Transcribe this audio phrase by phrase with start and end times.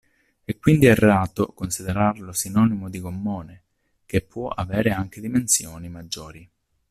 [0.43, 3.61] È quindi errato considerarlo sinonimo di gommone,
[4.07, 6.49] che può avere anche dimensioni maggiori.